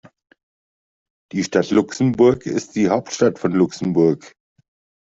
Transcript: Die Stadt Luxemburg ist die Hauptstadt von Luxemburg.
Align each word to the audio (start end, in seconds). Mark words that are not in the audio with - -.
Die 1.31 1.43
Stadt 1.43 1.69
Luxemburg 1.69 2.47
ist 2.47 2.75
die 2.75 2.89
Hauptstadt 2.89 3.37
von 3.37 3.51
Luxemburg. 3.51 4.33